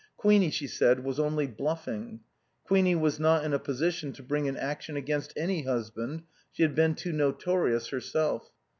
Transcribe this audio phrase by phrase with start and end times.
[0.17, 2.21] Queenie, she said, was only bluffing.
[2.63, 6.73] Queenie was not in a position to bring an action against any husband, she had
[6.73, 8.49] been too notorious herself.